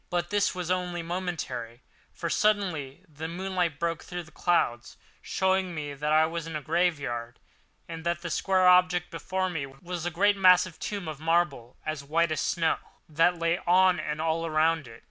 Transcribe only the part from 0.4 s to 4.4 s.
was only momentarily; for suddenly the moonlight broke through the